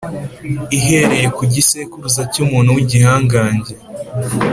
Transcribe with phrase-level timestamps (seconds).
[0.77, 3.73] ihereye ku gisekuruza cyumuntu wigihangange